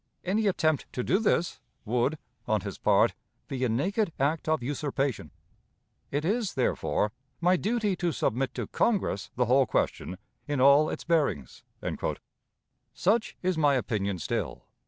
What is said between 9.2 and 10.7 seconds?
the whole question, in